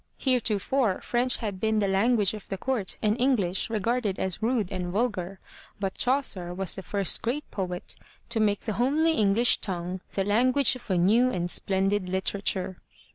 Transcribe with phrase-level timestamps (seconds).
[0.17, 4.71] Heretofore, French had been the lan guage of the court and English regarded as rude
[4.71, 5.39] and vulgar,
[5.79, 7.95] but Chaucer was the first great poet
[8.29, 12.77] to make the homely English tongue the language of a new and splendid literature.